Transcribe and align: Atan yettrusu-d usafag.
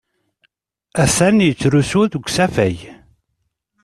Atan 1.03 1.37
yettrusu-d 1.45 2.13
usafag. 2.19 2.77